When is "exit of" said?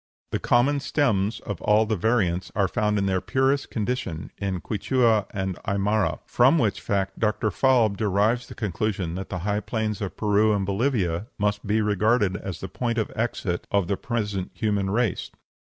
13.15-13.87